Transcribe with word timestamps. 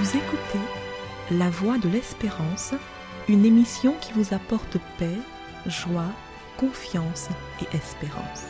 Vous 0.00 0.16
écoutez 0.16 0.64
La 1.30 1.50
Voix 1.50 1.76
de 1.76 1.86
l'Espérance, 1.86 2.72
une 3.28 3.44
émission 3.44 3.94
qui 4.00 4.14
vous 4.14 4.32
apporte 4.32 4.78
paix, 4.98 5.18
joie, 5.66 6.10
confiance 6.56 7.28
et 7.60 7.76
espérance. 7.76 8.46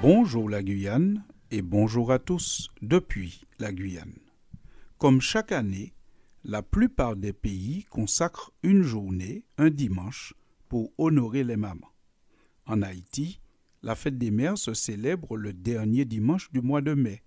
Bonjour 0.00 0.48
la 0.48 0.62
Guyane 0.62 1.22
et 1.50 1.60
bonjour 1.60 2.10
à 2.10 2.18
tous 2.18 2.70
depuis 2.80 3.42
la 3.58 3.70
Guyane. 3.70 4.16
Comme 4.96 5.20
chaque 5.20 5.52
année, 5.52 5.92
la 6.42 6.62
plupart 6.62 7.16
des 7.16 7.34
pays 7.34 7.84
consacrent 7.90 8.50
une 8.62 8.82
journée, 8.82 9.44
un 9.58 9.68
dimanche, 9.68 10.32
pour 10.72 10.90
honorer 10.96 11.44
les 11.44 11.58
mamans. 11.58 11.92
En 12.64 12.80
Haïti, 12.80 13.42
la 13.82 13.94
fête 13.94 14.16
des 14.16 14.30
mères 14.30 14.56
se 14.56 14.72
célèbre 14.72 15.36
le 15.36 15.52
dernier 15.52 16.06
dimanche 16.06 16.50
du 16.50 16.62
mois 16.62 16.80
de 16.80 16.94
mai, 16.94 17.22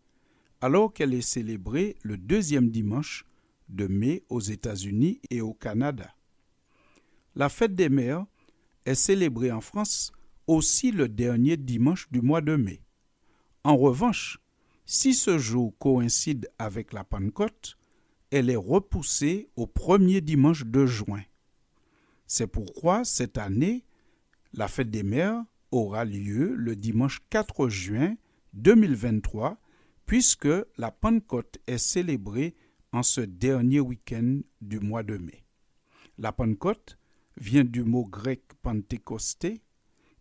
alors 0.62 0.91
qu'elle 0.91 1.13
est 1.13 1.22
célébrée 1.22 1.95
le 2.02 2.17
deuxième 2.17 2.72
dimanche 2.72 3.23
de 3.70 3.86
mai 3.86 4.23
aux 4.30 4.39
États-Unis 4.39 5.22
et 5.30 5.41
au 5.41 5.53
Canada. 5.53 6.16
La 7.36 7.50
fête 7.50 7.76
des 7.76 7.88
mères 7.88 8.26
est 8.84 8.95
célébrée 8.95 9.52
en 9.52 9.62
France 9.62 10.12
aussi 10.48 10.89
le 10.89 11.08
dernier 11.08 11.55
dimanche 11.55 12.09
du 12.09 12.22
mois 12.22 12.41
de 12.41 12.55
mai. 12.55 12.81
En 13.64 13.77
revanche, 13.77 14.39
si 14.88 15.14
ce 15.14 15.38
jour 15.38 15.77
coïncide 15.77 16.50
avec 16.58 16.94
la 16.94 17.03
Pentecôte, 17.03 17.77
elle 18.31 18.50
est 18.50 18.55
repoussée 18.55 19.50
au 19.55 19.67
premier 19.67 20.22
dimanche 20.22 20.66
de 20.66 20.88
juin. 20.88 21.22
C'est 22.28 22.48
pourquoi 22.48 23.04
cette 23.04 23.38
année, 23.38 23.86
la 24.54 24.68
fête 24.68 24.90
des 24.90 25.04
mères 25.04 25.44
aura 25.72 26.06
lieu 26.06 26.56
le 26.56 26.76
dimanche 26.76 27.22
4 27.30 27.70
juin 27.70 28.16
2023, 28.54 29.59
puisque 30.06 30.48
la 30.78 30.92
Pentecôte 30.92 31.58
est 31.67 31.78
célébrée 31.78 32.56
en 32.92 33.04
ce 33.04 33.22
dernier 33.22 33.80
week-end 33.80 34.40
du 34.62 34.80
mois 34.80 35.04
de 35.04 35.17
mai. 35.17 35.45
La 36.17 36.32
Pentecôte 36.32 36.98
vient 37.38 37.66
du 37.66 37.84
mot 37.84 38.06
grec 38.06 38.42
pentecosté, 38.62 39.62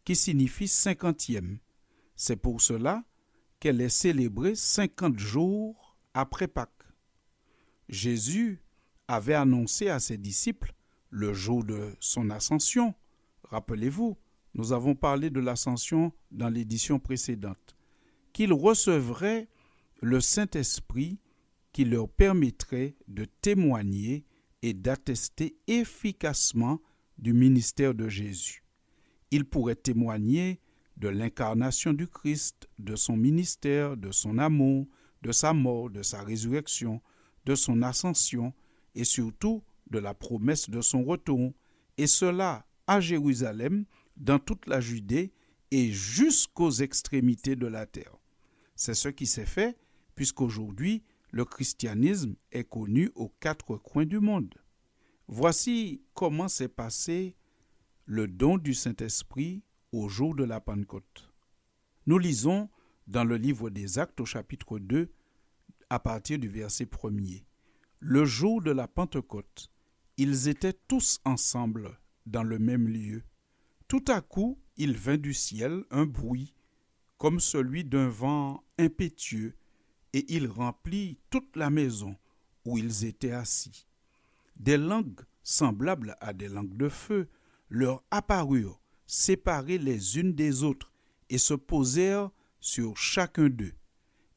qui 0.04 0.16
signifie 0.16 0.68
cinquantième. 0.68 1.58
C'est 2.16 2.36
pour 2.36 2.60
cela 2.60 3.04
qu'elle 3.60 3.80
est 3.80 3.88
célébrée 3.88 4.56
cinquante 4.56 5.18
jours 5.18 5.96
après 6.12 6.48
Pâques. 6.48 6.70
Jésus 7.88 8.60
avait 9.08 9.34
annoncé 9.34 9.88
à 9.88 10.00
ses 10.00 10.18
disciples 10.18 10.74
le 11.14 11.32
jour 11.32 11.62
de 11.62 11.94
son 12.00 12.28
ascension. 12.28 12.92
Rappelez-vous, 13.44 14.18
nous 14.54 14.72
avons 14.72 14.96
parlé 14.96 15.30
de 15.30 15.38
l'ascension 15.38 16.12
dans 16.32 16.48
l'édition 16.48 16.98
précédente, 16.98 17.76
qu'il 18.32 18.52
recevrait 18.52 19.48
le 20.02 20.20
Saint-Esprit 20.20 21.20
qui 21.72 21.84
leur 21.84 22.08
permettrait 22.08 22.96
de 23.06 23.26
témoigner 23.26 24.24
et 24.62 24.74
d'attester 24.74 25.56
efficacement 25.68 26.80
du 27.16 27.32
ministère 27.32 27.94
de 27.94 28.08
Jésus. 28.08 28.64
Il 29.30 29.44
pourrait 29.44 29.76
témoigner 29.76 30.60
de 30.96 31.08
l'incarnation 31.08 31.92
du 31.92 32.08
Christ, 32.08 32.68
de 32.80 32.96
son 32.96 33.16
ministère, 33.16 33.96
de 33.96 34.10
son 34.10 34.38
amour, 34.38 34.88
de 35.22 35.30
sa 35.30 35.52
mort, 35.52 35.90
de 35.90 36.02
sa 36.02 36.24
résurrection, 36.24 37.00
de 37.46 37.54
son 37.54 37.82
ascension 37.82 38.52
et 38.96 39.04
surtout 39.04 39.62
de 39.90 39.98
la 39.98 40.14
promesse 40.14 40.70
de 40.70 40.80
son 40.80 41.04
retour, 41.04 41.52
et 41.98 42.06
cela 42.06 42.66
à 42.86 43.00
Jérusalem, 43.00 43.84
dans 44.16 44.38
toute 44.38 44.66
la 44.66 44.80
Judée 44.80 45.32
et 45.70 45.90
jusqu'aux 45.90 46.70
extrémités 46.70 47.56
de 47.56 47.66
la 47.66 47.86
terre. 47.86 48.16
C'est 48.76 48.94
ce 48.94 49.08
qui 49.08 49.26
s'est 49.26 49.46
fait, 49.46 49.76
puisqu'aujourd'hui 50.14 51.02
le 51.30 51.44
christianisme 51.44 52.36
est 52.52 52.68
connu 52.68 53.10
aux 53.16 53.28
quatre 53.40 53.76
coins 53.76 54.06
du 54.06 54.20
monde. 54.20 54.54
Voici 55.26 56.02
comment 56.14 56.48
s'est 56.48 56.68
passé 56.68 57.34
le 58.06 58.28
don 58.28 58.58
du 58.58 58.74
Saint-Esprit 58.74 59.62
au 59.90 60.08
jour 60.08 60.34
de 60.34 60.44
la 60.44 60.60
Pentecôte. 60.60 61.32
Nous 62.06 62.18
lisons 62.18 62.68
dans 63.06 63.24
le 63.24 63.36
livre 63.36 63.70
des 63.70 63.98
Actes 63.98 64.20
au 64.20 64.26
chapitre 64.26 64.78
2 64.78 65.10
à 65.90 65.98
partir 65.98 66.38
du 66.38 66.48
verset 66.48 66.84
1er. 66.84 67.44
Le 68.00 68.24
jour 68.24 68.62
de 68.62 68.70
la 68.70 68.86
Pentecôte, 68.86 69.70
ils 70.16 70.48
étaient 70.48 70.78
tous 70.88 71.20
ensemble 71.24 71.98
dans 72.26 72.42
le 72.42 72.58
même 72.58 72.88
lieu. 72.88 73.22
Tout 73.88 74.04
à 74.08 74.20
coup, 74.20 74.58
il 74.76 74.96
vint 74.96 75.16
du 75.16 75.34
ciel 75.34 75.84
un 75.90 76.06
bruit, 76.06 76.54
comme 77.18 77.40
celui 77.40 77.84
d'un 77.84 78.08
vent 78.08 78.64
impétueux, 78.78 79.54
et 80.12 80.24
il 80.34 80.46
remplit 80.46 81.18
toute 81.30 81.56
la 81.56 81.70
maison 81.70 82.16
où 82.64 82.78
ils 82.78 83.04
étaient 83.04 83.32
assis. 83.32 83.86
Des 84.56 84.76
langues 84.76 85.20
semblables 85.42 86.16
à 86.20 86.32
des 86.32 86.48
langues 86.48 86.76
de 86.76 86.88
feu 86.88 87.28
leur 87.68 88.02
apparurent, 88.10 88.80
séparées 89.06 89.78
les 89.78 90.18
unes 90.18 90.34
des 90.34 90.62
autres, 90.62 90.92
et 91.28 91.38
se 91.38 91.54
posèrent 91.54 92.30
sur 92.60 92.96
chacun 92.96 93.48
d'eux. 93.48 93.74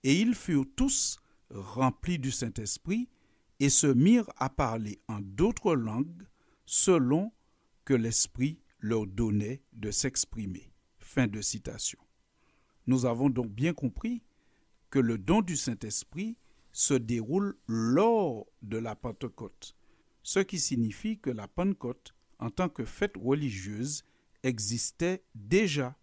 Et 0.04 0.20
ils 0.20 0.36
furent 0.36 0.66
tous 0.76 1.20
remplis 1.50 2.20
du 2.20 2.32
Saint-Esprit, 2.32 3.09
et 3.59 3.69
se 3.69 3.88
mirent 3.88 4.29
à 4.38 4.50
parler 4.50 5.00
en 5.07 5.19
d'autres 5.19 5.75
langues, 5.75 6.23
selon 6.66 7.31
que 7.85 7.94
l'Esprit 7.94 8.59
leur 8.79 9.07
donnait 9.07 9.63
de 9.73 9.91
s'exprimer. 9.91 10.72
Fin 11.00 11.28
de 11.28 11.41
citation. 11.41 12.00
Nous 12.85 13.06
avons 13.06 13.29
donc 13.29 13.50
bien 13.50 13.73
compris 13.73 14.23
que 14.90 15.00
le 15.00 15.17
don 15.17 15.41
du 15.41 15.56
Saint-Esprit 15.56 16.38
se 16.72 16.94
déroule 16.94 17.57
lors 17.67 18.46
de 18.62 18.78
la 18.78 18.96
Pentecôte, 18.96 19.75
ce 20.23 20.40
qui 20.40 20.59
signifie 20.59 21.19
que 21.19 21.29
la 21.29 21.47
Pentecôte, 21.47 22.13
en 22.40 22.50
tant 22.50 22.69
que 22.69 22.85
fête 22.85 23.17
religieuse, 23.17 24.03
existait 24.44 25.23
déjà. 25.34 25.97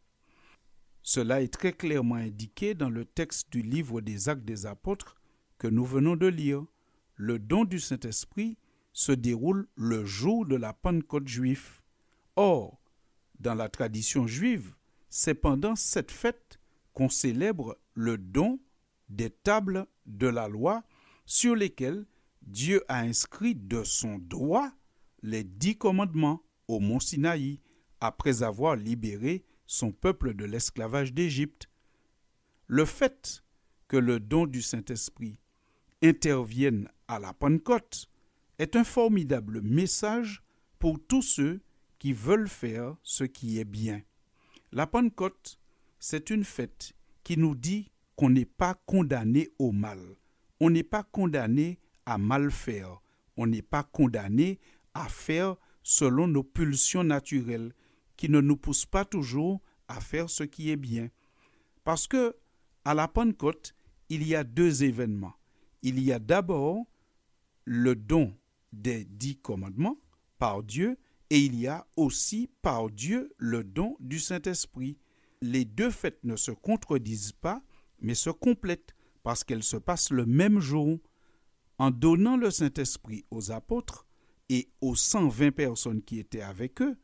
Cela 1.03 1.43
est 1.43 1.53
très 1.53 1.73
clairement 1.73 2.17
indiqué 2.17 2.75
dans 2.75 2.91
le 2.91 3.05
texte 3.05 3.53
du 3.53 3.63
livre 3.63 4.01
des 4.01 4.29
Actes 4.29 4.45
des 4.45 4.67
Apôtres 4.67 5.17
que 5.59 5.69
nous 5.69 5.85
venons 5.85 6.17
de 6.17 6.27
lire. 6.27 6.65
Le 7.17 7.39
don 7.39 7.65
du 7.65 7.79
Saint-Esprit 7.79 8.59
se 8.93 9.13
déroule 9.13 9.69
le 9.77 10.05
jour 10.05 10.47
de 10.47 10.57
la 10.57 10.73
Pentecôte 10.73 11.29
juive. 11.29 11.81
Or, 12.37 12.81
dans 13.39 13.55
la 13.55 13.69
tradition 13.69 14.27
juive, 14.27 14.75
c'est 15.09 15.35
pendant 15.35 15.77
cette 15.77 16.11
fête 16.11 16.59
qu'on 16.93 17.09
célèbre 17.09 17.79
le 17.95 18.19
don 18.19 18.61
des 19.09 19.31
tables 19.31 19.87
de 20.07 20.27
la 20.27 20.49
loi 20.49 20.83
sur 21.27 21.55
lesquelles 21.55 22.07
Dieu 22.43 22.83
a 22.89 23.01
inscrit 23.01 23.55
de 23.55 23.85
son 23.85 24.19
droit 24.19 24.71
les 25.23 25.45
dix 25.45 25.77
commandements 25.77 26.43
au 26.69 26.81
mont 26.81 27.01
Sinaï 27.01 27.61
après 28.01 28.43
avoir 28.43 28.77
libéré 28.77 29.45
son 29.67 29.93
peuple 29.93 30.35
de 30.35 30.45
l'esclavage 30.45 31.13
d'Égypte. 31.13 31.69
Le 32.67 32.85
fait 32.85 33.45
que 33.89 33.97
le 33.97 34.21
don 34.21 34.47
du 34.47 34.63
Saint-Esprit 34.63 35.39
intervienne 36.03 36.91
à 37.09 37.19
la 37.19 37.33
Pentecôte 37.33 38.09
est 38.59 38.77
un 38.77 38.85
formidable 38.85 39.61
message 39.63 40.43
pour 40.79 40.99
tous 41.07 41.23
ceux 41.23 41.61
qui 41.99 42.13
veulent 42.13 42.49
faire 42.49 42.97
ce 43.03 43.25
qui 43.25 43.59
est 43.59 43.65
bien. 43.65 44.03
La 44.73 44.87
Pentecôte, 44.87 45.59
c'est 45.99 46.31
une 46.31 46.45
fête 46.45 46.93
qui 47.23 47.37
nous 47.37 47.55
dit 47.55 47.91
qu'on 48.17 48.31
n'est 48.31 48.45
pas 48.45 48.75
condamné 48.87 49.51
au 49.59 49.73
mal. 49.73 50.01
On 50.61 50.71
n'est 50.71 50.83
pas 50.83 51.03
condamné 51.03 51.79
à 52.07 52.19
mal 52.19 52.51
faire. 52.51 53.01
On 53.37 53.47
n'est 53.47 53.63
pas 53.63 53.83
condamné 53.83 54.61
à 54.95 55.09
faire 55.09 55.57
selon 55.83 56.29
nos 56.29 56.45
pulsions 56.45 57.05
naturelles 57.05 57.73
qui 58.17 58.29
ne 58.29 58.41
nous 58.41 58.57
poussent 58.57 58.87
pas 58.87 59.05
toujours 59.05 59.61
à 59.89 60.01
faire 60.01 60.31
ce 60.31 60.45
qui 60.45 60.71
est 60.71 60.77
bien. 60.77 61.09
Parce 61.83 62.07
que 62.07 62.37
à 62.85 62.95
la 62.95 63.09
Pentecôte, 63.09 63.75
il 64.09 64.27
y 64.27 64.35
a 64.35 64.45
deux 64.45 64.85
événements. 64.85 65.35
Il 65.83 65.99
y 66.01 66.13
a 66.13 66.19
d'abord 66.19 66.85
le 67.65 67.95
don 67.95 68.35
des 68.73 69.05
dix 69.05 69.37
commandements 69.37 69.99
par 70.39 70.63
Dieu 70.63 70.99
et 71.31 71.39
il 71.39 71.57
y 71.59 71.67
a 71.67 71.87
aussi 71.97 72.51
par 72.63 72.91
Dieu 72.91 73.33
le 73.39 73.65
don 73.65 73.97
du 74.01 74.19
Saint-Esprit. 74.19 74.99
Les 75.41 75.65
deux 75.65 75.91
fêtes 75.91 76.23
ne 76.25 76.37
se 76.37 76.51
contredisent 76.51 77.33
pas, 77.33 77.63
mais 78.01 78.15
se 78.15 78.31
complètent 78.31 78.95
parce 79.23 79.43
qu'elles 79.43 79.63
se 79.63 79.77
passent 79.77 80.11
le 80.11 80.27
même 80.27 80.61
jour. 80.61 80.99
En 81.79 81.91
donnant 81.91 82.37
le 82.37 82.51
Saint-Esprit 82.51 83.25
aux 83.31 83.51
apôtres 83.51 84.07
et 84.49 84.69
aux 84.81 84.95
120 84.95 85.51
personnes 85.51 86.03
qui 86.03 86.19
étaient 86.21 86.43
avec 86.43 86.81
eux, 86.83 86.97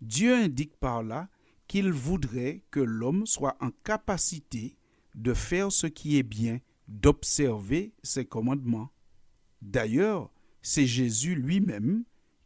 Dieu 0.00 0.34
indique 0.34 0.76
par 0.76 1.02
là 1.02 1.28
qu'il 1.66 1.90
voudrait 1.90 2.62
que 2.70 2.80
l'homme 2.80 3.26
soit 3.26 3.56
en 3.60 3.70
capacité 3.84 4.78
de 5.14 5.34
faire 5.34 5.72
ce 5.72 5.86
qui 5.86 6.16
est 6.16 6.22
bien, 6.22 6.60
d'observer 6.88 7.92
ses 8.02 8.24
commandements. 8.24 8.90
D'ailleurs, 9.66 10.30
c'est 10.62 10.86
Jésus 10.86 11.34
lui-même 11.34 12.04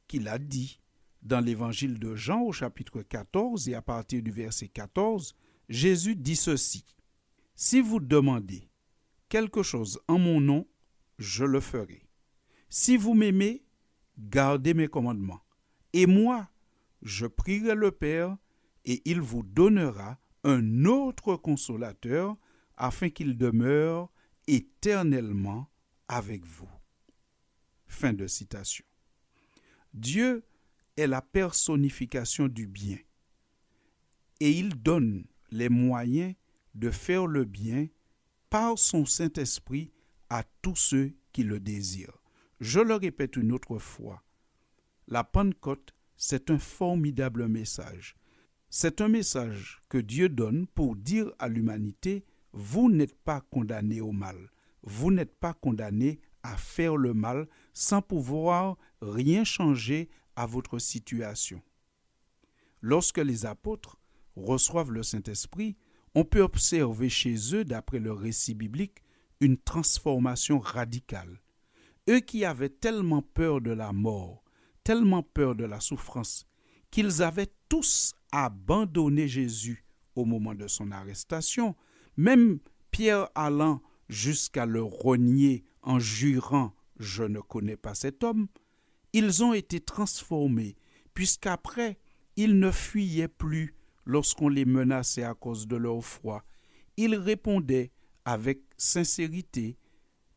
qu'il 0.08 0.26
a 0.26 0.38
dit 0.38 0.81
Dans 1.20 1.40
l'évangile 1.40 1.99
de 1.99 2.17
Jean 2.17 2.40
au 2.40 2.50
chapitre 2.50 3.02
14 3.02 3.69
et 3.69 3.75
à 3.75 3.82
partir 3.82 4.22
du 4.22 4.31
verset 4.31 4.69
14, 4.69 5.37
Jésus 5.69 6.17
dit 6.17 6.34
ceci. 6.34 6.82
Si 7.55 7.82
vous 7.82 8.00
demandez 8.00 8.70
quelque 9.28 9.62
chose 9.62 10.00
en 10.08 10.19
mon 10.19 10.40
nom, 10.40 10.67
je 11.19 11.44
le 11.44 11.61
ferai. 11.61 12.08
Si 12.70 12.96
vous 12.96 13.12
m'aimez, 13.12 13.64
gardez 14.16 14.73
mes 14.73 14.88
commandements. 14.88 15.43
Et 15.93 16.06
moi, 16.06 16.49
je 17.02 17.26
prierai 17.26 17.75
le 17.75 17.90
Père, 17.90 18.38
et 18.87 19.02
il 19.05 19.20
vous 19.20 19.43
donnera 19.43 20.19
un 20.43 20.87
autre 20.87 21.37
consolateur, 21.37 22.38
afin 22.78 23.11
qu'il 23.11 23.37
demeure 23.37 24.11
éternellement 24.46 25.70
avec 26.08 26.46
vous. 26.46 26.80
Fin 27.90 28.12
de 28.12 28.28
citation. 28.28 28.84
Dieu 29.92 30.44
est 30.96 31.08
la 31.08 31.20
personnification 31.20 32.46
du 32.46 32.69
bien, 32.69 32.96
et 34.38 34.52
il 34.52 34.81
donne 34.81 35.26
les 35.50 35.69
moyens 35.69 36.34
de 36.76 36.90
faire 36.92 37.26
le 37.26 37.44
bien 37.44 37.88
par 38.48 38.78
son 38.78 39.04
Saint-Esprit 39.04 39.90
à 40.28 40.44
tous 40.62 40.76
ceux 40.76 41.12
qui 41.32 41.42
le 41.42 41.58
désirent. 41.58 42.22
Je 42.60 42.78
le 42.78 42.94
répète 42.94 43.37
une 43.37 43.50
autre 43.50 43.78
fois, 43.78 44.22
la 45.08 45.25
Pentecôte, 45.25 45.92
c'est 46.16 46.50
un 46.50 46.58
formidable 46.58 47.48
message. 47.48 48.14
C'est 48.70 49.00
un 49.00 49.08
message 49.08 49.82
que 49.88 49.98
Dieu 49.98 50.28
donne 50.28 50.69
pour 50.69 50.94
dire 50.94 51.32
à 51.40 51.48
l'humanité, 51.48 52.25
vous 52.52 52.88
n'êtes 52.88 53.16
pas 53.16 53.40
condamné 53.40 54.00
au 54.00 54.12
mal, 54.12 54.52
vous 54.84 55.10
n'êtes 55.10 55.34
pas 55.34 55.54
condamné 55.54 56.20
à 56.42 56.56
faire 56.56 56.96
le 56.96 57.14
mal 57.14 57.48
sans 57.72 58.02
pouvoir 58.02 58.76
rien 59.00 59.44
changer 59.44 60.08
à 60.37 60.46
votre 60.46 60.78
situation. 60.78 61.62
Lorsque 62.81 63.19
les 63.19 63.46
apôtres 63.46 63.98
reçoivent 64.37 64.92
le 64.92 65.02
Saint-Esprit, 65.02 65.76
on 66.14 66.25
peut 66.25 66.40
observer 66.40 67.08
chez 67.08 67.37
eux, 67.54 67.64
d'après 67.64 67.98
le 67.98 68.12
récit 68.12 68.54
biblique, 68.54 69.02
une 69.40 69.58
transformation 69.58 70.58
radicale. 70.58 71.40
Eux 72.08 72.20
qui 72.20 72.44
avaient 72.44 72.70
tellement 72.70 73.22
peur 73.22 73.60
de 73.60 73.70
la 73.70 73.92
mort, 73.92 74.42
tellement 74.82 75.22
peur 75.22 75.54
de 75.54 75.64
la 75.64 75.81
souffrance, 75.81 76.46
qu'ils 76.90 77.22
avaient 77.22 77.52
tous 77.69 78.14
abandonné 78.32 79.28
Jésus 79.28 79.84
au 80.16 80.25
moment 80.25 80.54
de 80.54 80.66
son 80.66 80.90
arrestation, 80.90 81.76
même 82.16 82.58
Pierre 82.90 83.28
allant 83.34 83.81
jusqu'à 84.08 84.66
le 84.66 84.82
renier 84.82 85.64
en 85.82 85.99
jurant 85.99 86.75
Je 86.99 87.25
ne 87.25 87.41
connais 87.41 87.77
pas 87.77 87.94
cet 87.94 88.25
homme, 88.25 88.49
ils 89.12 89.43
ont 89.43 89.55
été 89.55 89.81
transformés, 89.81 90.77
puisqu'après 91.15 91.99
ils 92.37 92.59
ne 92.59 92.71
fuyaient 92.71 93.29
plus 93.29 93.75
lorsqu'on 94.05 94.49
les 94.49 94.65
menaçait 94.65 95.25
à 95.25 95.35
cause 95.35 95.67
de 95.67 95.77
leur 95.77 96.05
foi. 96.05 96.44
Ils 96.97 97.15
répondaient 97.15 97.93
avec 98.25 98.62
sincérité 98.77 99.79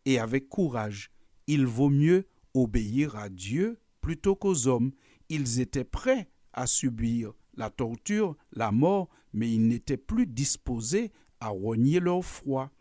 et 0.06 0.20
avec 0.20 0.50
courage. 0.50 1.12
Il 1.48 1.66
vaut 1.66 1.90
mieux 1.90 2.28
obéir 2.54 3.16
à 3.16 3.30
Dieu 3.30 3.80
plutôt 4.02 4.36
qu'aux 4.36 4.68
hommes. 4.68 4.92
Ils 5.30 5.60
étaient 5.60 5.84
prêts 5.84 6.30
à 6.54 6.68
subir 6.68 7.34
la 7.56 7.70
torture, 7.70 8.36
la 8.52 8.72
mort, 8.72 9.10
mais 9.34 9.52
ils 9.52 9.68
n'étaient 9.68 9.98
plus 9.98 10.28
disposés 10.28 11.12
à 11.40 11.50
renier 11.50 12.00
leur 12.00 12.24
foi. 12.24 12.72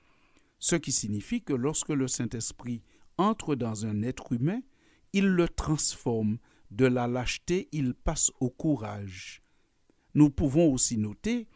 Ce 0.62 0.76
qui 0.76 0.92
signifie 0.92 1.42
que 1.42 1.52
lorsque 1.52 1.88
le 1.88 2.06
Saint-Esprit 2.06 2.82
entre 3.18 3.56
dans 3.56 3.84
un 3.84 4.02
être 4.02 4.32
humain, 4.32 4.60
il 5.12 5.26
le 5.26 5.48
transforme. 5.48 6.38
De 6.70 6.86
la 6.86 7.08
lâcheté, 7.08 7.68
il 7.72 7.94
passe 7.94 8.30
au 8.38 8.48
courage. 8.48 9.42
Nous 10.14 10.30
pouvons 10.30 10.72
aussi 10.72 10.96
noter 10.96 11.48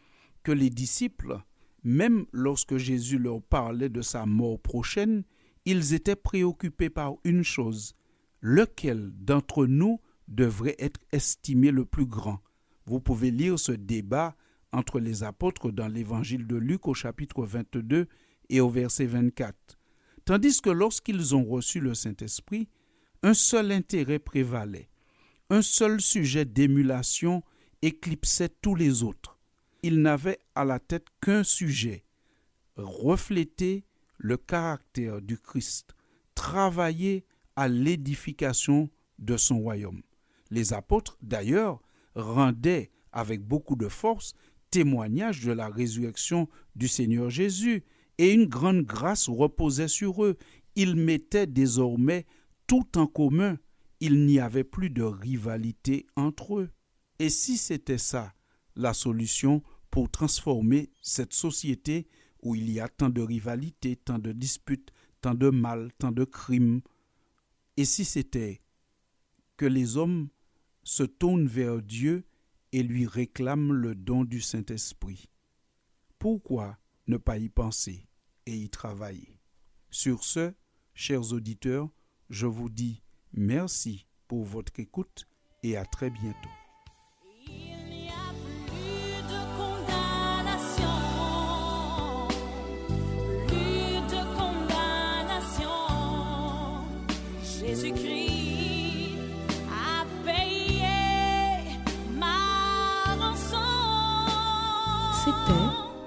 que 0.42 0.50
les 0.50 0.70
disciples, 0.70 1.38
même 1.84 2.26
lorsque 2.32 2.78
Jésus 2.78 3.18
leur 3.18 3.40
parlait 3.42 3.88
de 3.88 4.02
sa 4.02 4.26
mort 4.26 4.60
prochaine, 4.60 5.22
ils 5.64 5.94
étaient 5.94 6.16
préoccupés 6.16 6.90
par 6.90 7.14
une 7.22 7.44
chose, 7.44 7.94
lequel 8.40 9.12
d'entre 9.12 9.66
nous 9.66 10.00
devrait 10.26 10.76
être 10.80 11.00
estimé 11.12 11.70
le 11.70 11.84
plus 11.84 12.06
grand? 12.06 12.40
Vous 12.86 13.00
pouvez 13.00 13.30
lire 13.30 13.56
ce 13.56 13.72
débat 13.72 14.36
entre 14.72 14.98
les 14.98 15.22
apôtres 15.22 15.70
dans 15.70 15.88
l'évangile 15.88 16.46
de 16.48 16.56
Luc 16.56 16.88
au 16.88 16.94
chapitre 16.94 17.46
22 17.46 18.08
et 18.48 18.60
au 18.60 18.68
verset 18.68 19.06
24. 19.06 19.54
Tandis 20.24 20.60
que 20.60 20.70
lorsqu'ils 20.70 21.34
ont 21.34 21.44
reçu 21.44 21.80
le 21.80 21.94
Saint-Esprit, 21.94 22.68
un 23.22 23.34
seul 23.34 23.72
intérêt 23.72 24.18
prévalait, 24.18 24.88
un 25.50 25.62
seul 25.62 26.00
sujet 26.00 26.44
d'émulation 26.44 27.42
éclipsait 27.82 28.48
tous 28.48 28.74
les 28.74 29.02
autres. 29.02 29.38
Ils 29.82 30.02
n'avaient 30.02 30.40
à 30.54 30.64
la 30.64 30.78
tête 30.80 31.06
qu'un 31.20 31.44
sujet, 31.44 32.04
refléter 32.76 33.84
le 34.18 34.36
caractère 34.36 35.20
du 35.20 35.38
Christ, 35.38 35.94
travailler 36.34 37.24
à 37.54 37.68
l'édification 37.68 38.90
de 39.18 39.36
son 39.36 39.60
royaume. 39.60 40.02
Les 40.50 40.72
apôtres, 40.72 41.18
d'ailleurs, 41.22 41.80
rendaient 42.14 42.90
avec 43.12 43.42
beaucoup 43.42 43.76
de 43.76 43.88
force 43.88 44.34
témoignage 44.70 45.42
de 45.44 45.52
la 45.52 45.68
résurrection 45.68 46.48
du 46.74 46.88
Seigneur 46.88 47.30
Jésus, 47.30 47.84
et 48.18 48.32
une 48.32 48.46
grande 48.46 48.82
grâce 48.82 49.28
reposait 49.28 49.88
sur 49.88 50.24
eux. 50.24 50.36
Ils 50.74 50.96
mettaient 50.96 51.46
désormais 51.46 52.26
tout 52.66 52.98
en 52.98 53.06
commun. 53.06 53.58
Il 54.00 54.26
n'y 54.26 54.40
avait 54.40 54.64
plus 54.64 54.90
de 54.90 55.02
rivalité 55.02 56.06
entre 56.16 56.58
eux. 56.58 56.70
Et 57.18 57.30
si 57.30 57.56
c'était 57.56 57.98
ça, 57.98 58.34
la 58.74 58.92
solution 58.92 59.62
pour 59.90 60.10
transformer 60.10 60.90
cette 61.00 61.32
société 61.32 62.08
où 62.42 62.54
il 62.54 62.70
y 62.70 62.80
a 62.80 62.88
tant 62.88 63.08
de 63.08 63.22
rivalité, 63.22 63.96
tant 63.96 64.18
de 64.18 64.32
disputes, 64.32 64.92
tant 65.20 65.34
de 65.34 65.48
mal, 65.48 65.90
tant 65.98 66.12
de 66.12 66.24
crimes, 66.24 66.82
et 67.76 67.84
si 67.84 68.04
c'était 68.04 68.62
que 69.56 69.66
les 69.66 69.96
hommes 69.96 70.28
se 70.82 71.02
tournent 71.02 71.46
vers 71.46 71.82
Dieu 71.82 72.26
et 72.72 72.82
lui 72.82 73.06
réclament 73.06 73.72
le 73.72 73.94
don 73.94 74.24
du 74.24 74.40
Saint-Esprit, 74.40 75.28
pourquoi 76.18 76.78
ne 77.06 77.16
pas 77.16 77.38
y 77.38 77.48
penser 77.48 78.08
et 78.46 78.56
y 78.56 78.68
travailler. 78.68 79.40
Sur 79.90 80.24
ce, 80.24 80.54
chers 80.94 81.32
auditeurs, 81.32 81.88
je 82.30 82.46
vous 82.46 82.68
dis 82.68 83.02
merci 83.32 84.06
pour 84.28 84.44
votre 84.44 84.78
écoute 84.80 85.26
et 85.62 85.76
à 85.76 85.84
très 85.84 86.10
bientôt. 86.10 86.50
C'était 105.26 105.85